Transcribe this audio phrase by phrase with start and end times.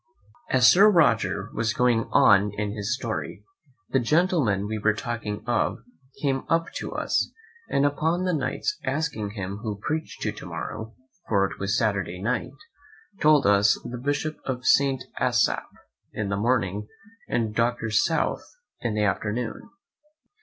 [0.49, 3.43] As Sir Roger was going on in his story,
[3.89, 5.77] the gentleman we were talking of
[6.23, 7.31] came up to us;
[7.69, 10.95] and upon the Knight's asking him who preached to tomorrow
[11.29, 12.53] (for it was Saturday night)
[13.19, 15.03] told us, the Bishop of St.
[15.19, 15.59] Asaph
[16.11, 16.87] in the morning,
[17.29, 17.91] and Dr.
[17.91, 18.41] South
[18.79, 19.69] in the afternoon.